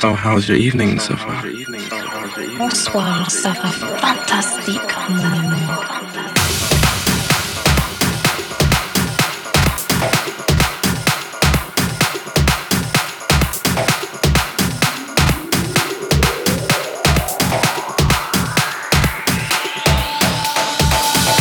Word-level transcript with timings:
So 0.00 0.12
how's 0.12 0.46
your 0.46 0.58
evening 0.58 0.98
so 1.00 1.16
far? 1.16 1.42
Bonsoir, 2.58 3.30
ça 3.30 3.52
va 3.52 3.70
fantastique, 3.70 4.80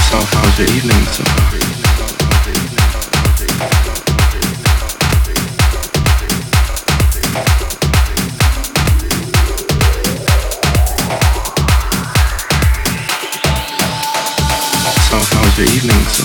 So 0.10 0.18
how's 0.18 0.60
your 0.60 0.70
evening 0.70 1.06
so 1.12 1.24
far? 1.24 1.55
feelings 15.88 16.24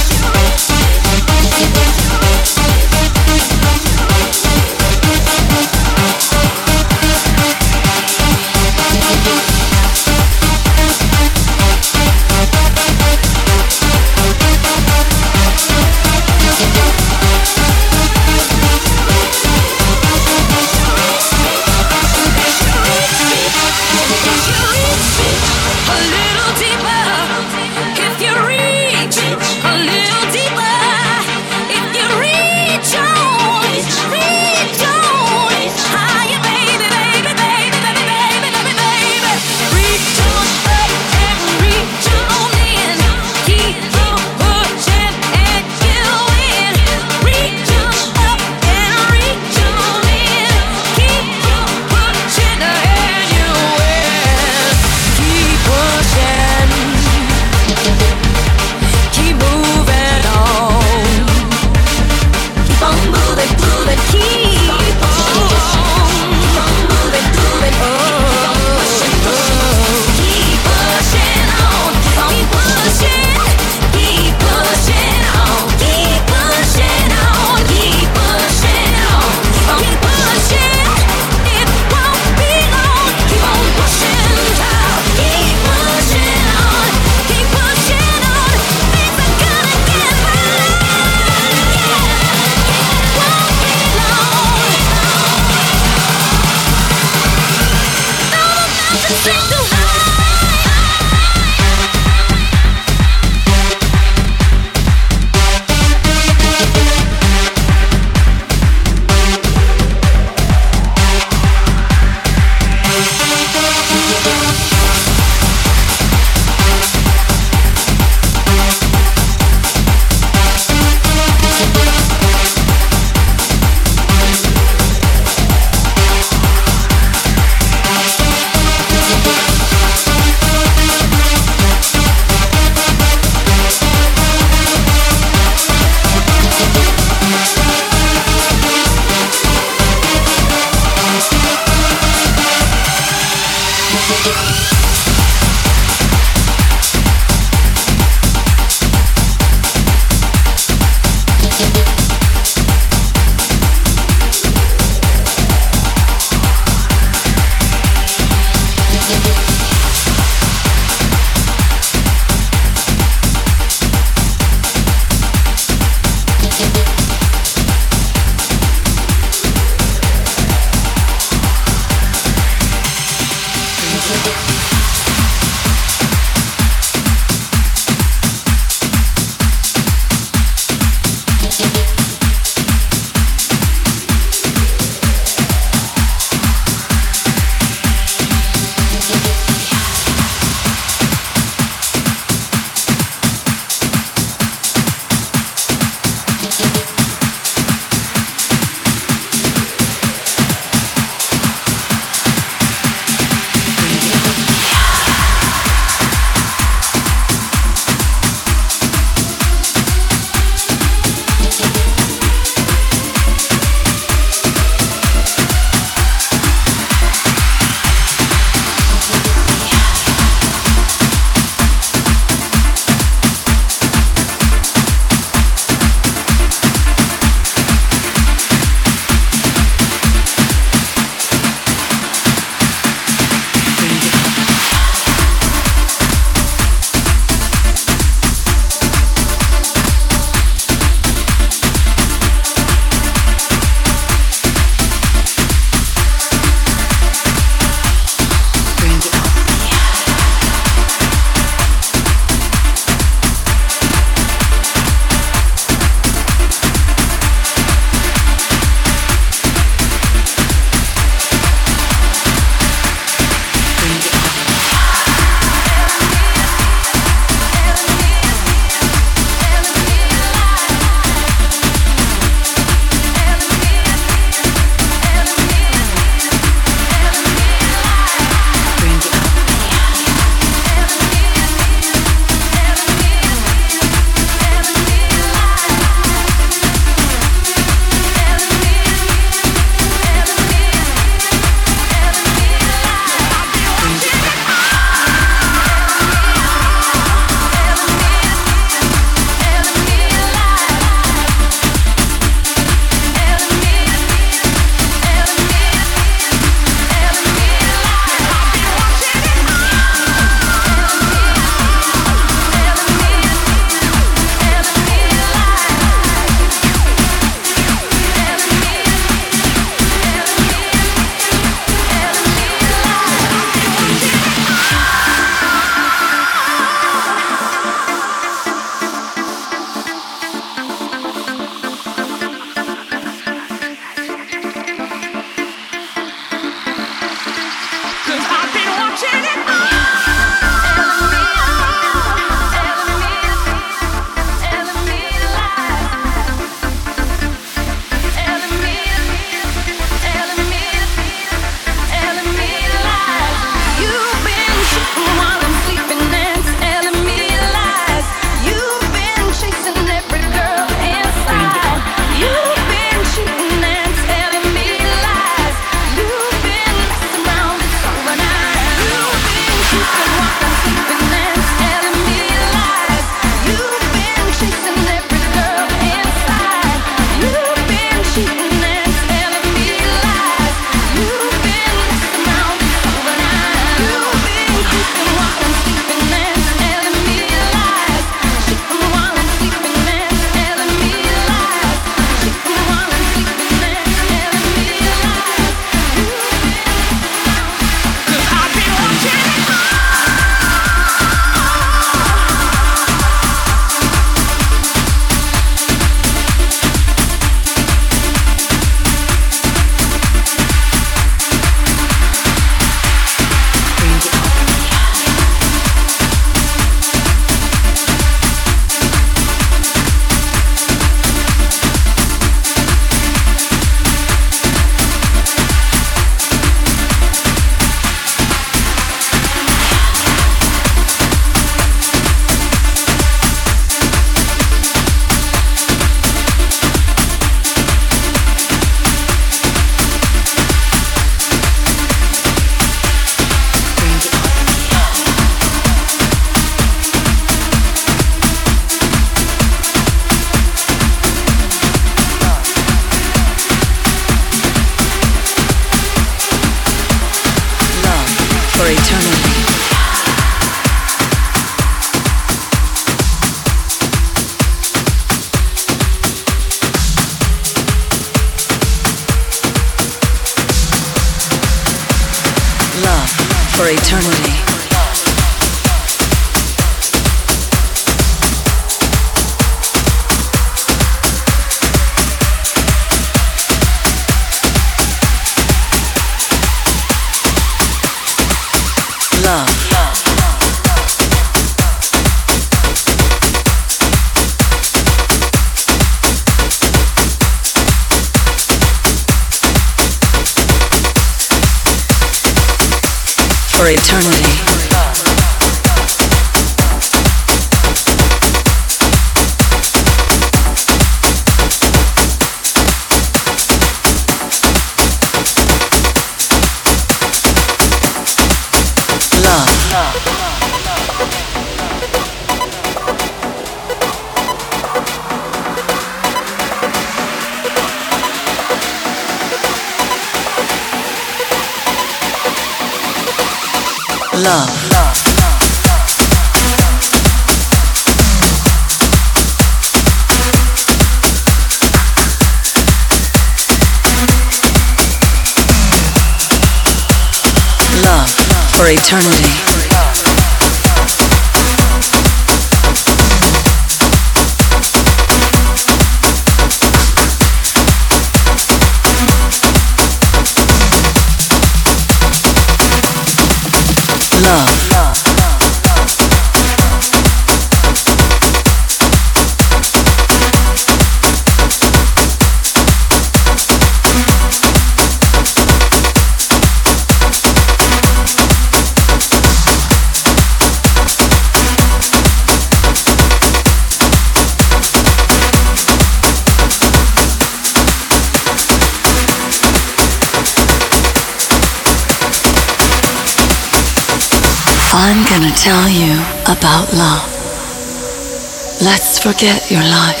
forget 599.04 599.50
your 599.50 599.60
life. 599.60 600.00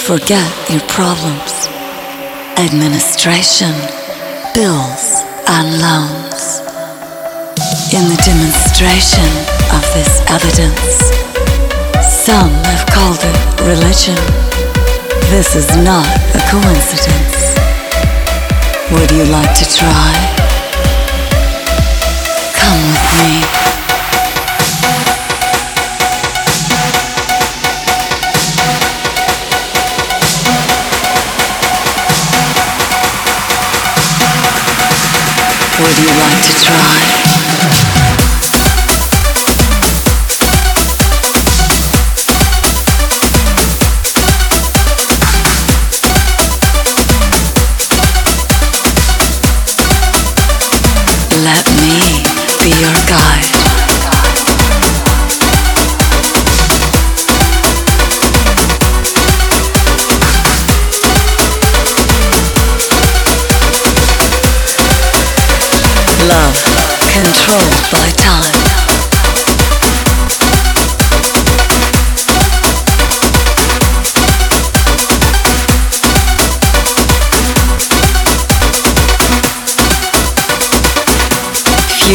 Forget 0.00 0.48
your 0.70 0.80
problems. 0.88 1.68
Administration, 2.56 3.76
bills, 4.54 5.20
and 5.52 5.68
loans. 5.84 6.64
In 7.92 8.08
the 8.08 8.16
demonstration 8.24 9.28
of 9.68 9.84
this 9.92 10.24
evidence, 10.32 11.12
some 12.24 12.48
have 12.72 12.86
called 12.88 13.20
it 13.20 13.36
religion. 13.68 14.16
This 15.28 15.54
is 15.54 15.68
not 15.84 16.08
a 16.32 16.40
coincidence. 16.48 17.52
Would 18.92 19.10
you 19.10 19.24
like 19.30 19.52
to 19.60 19.66
try? 19.76 20.08
Come 22.56 22.80
with 22.88 23.12
me. 23.20 23.61
Would 35.82 35.98
you 35.98 36.06
like 36.06 36.42
to 36.44 36.64
try? 36.64 37.01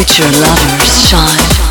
Future 0.06 0.30
lovers 0.40 1.10
shine. 1.10 1.67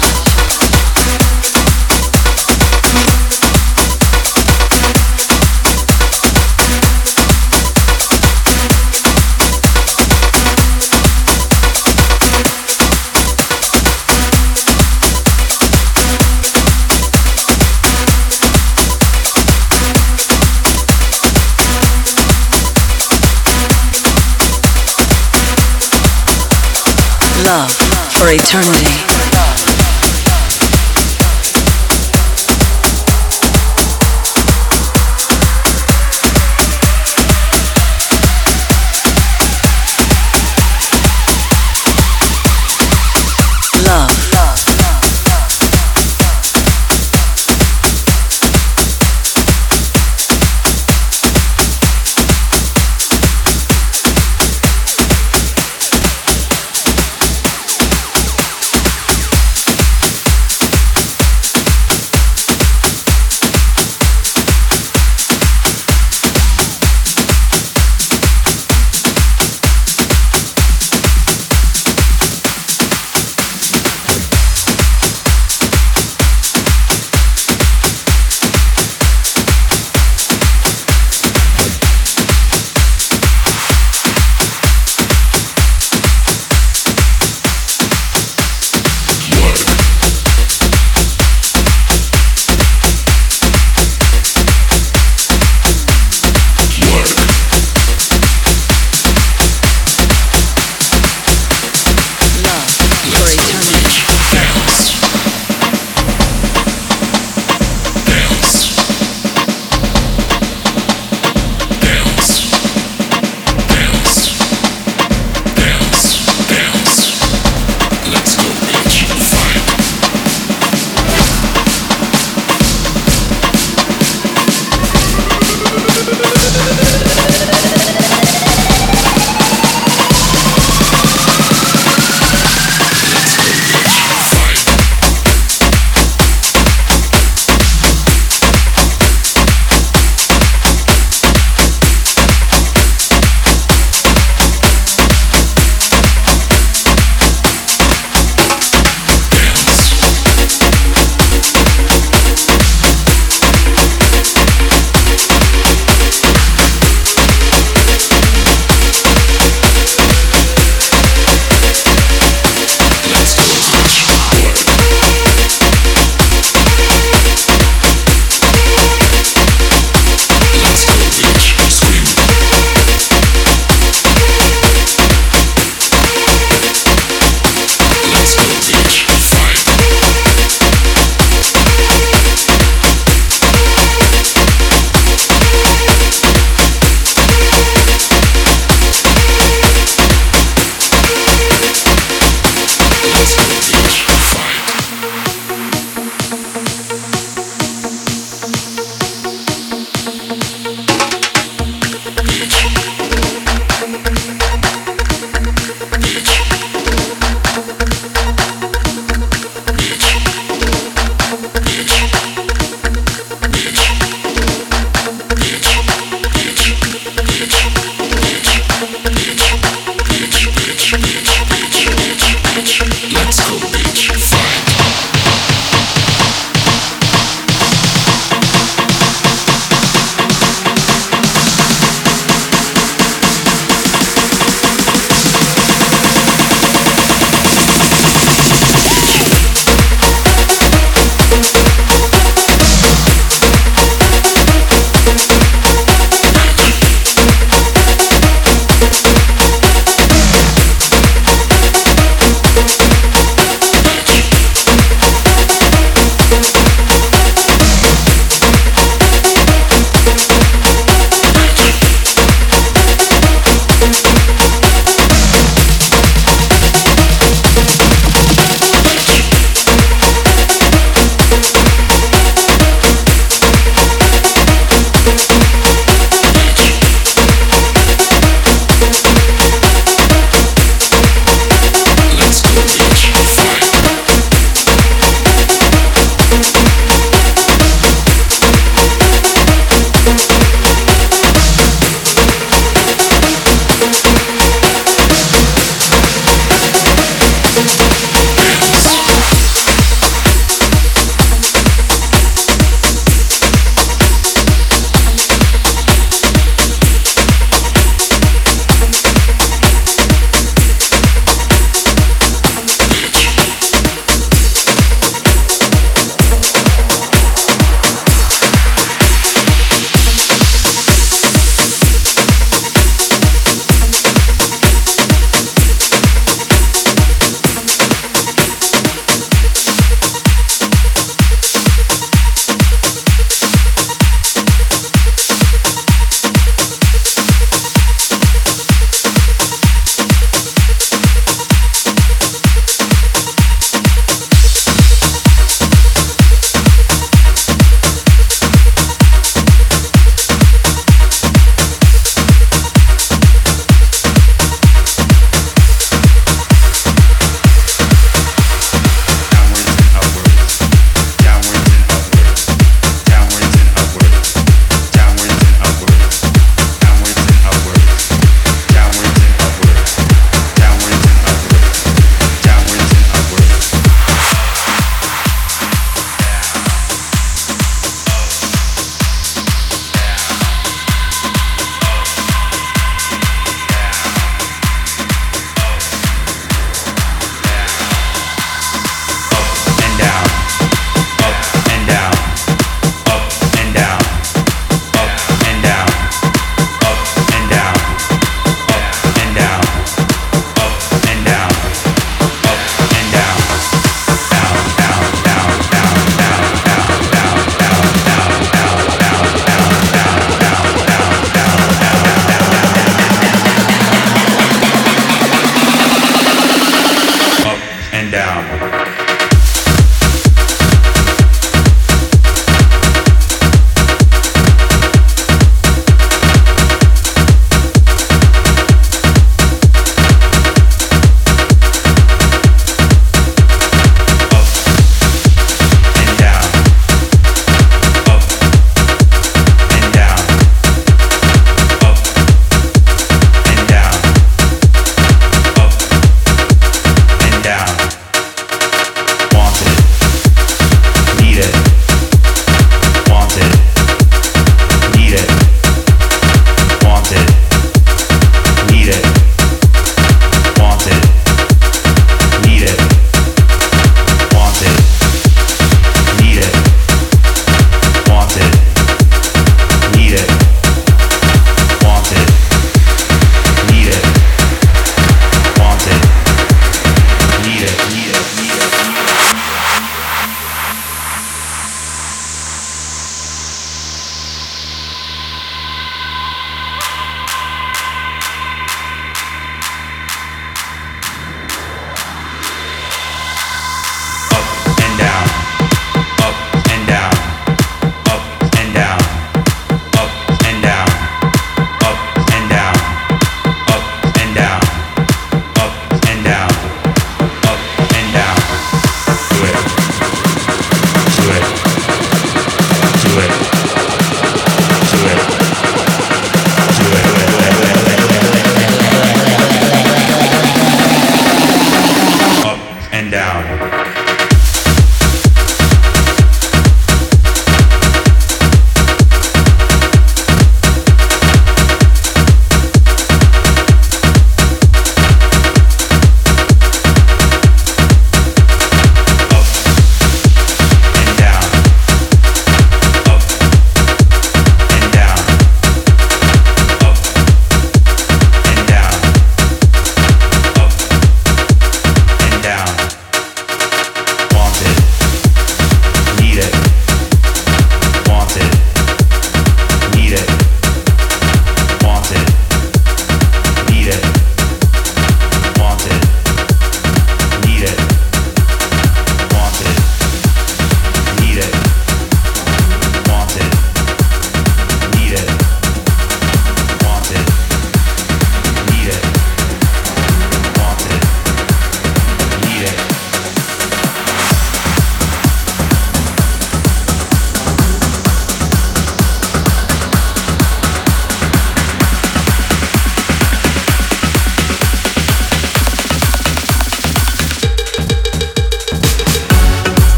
For 28.27 28.33
eternity. 28.33 29.06